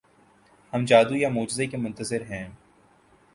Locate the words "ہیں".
2.21-2.47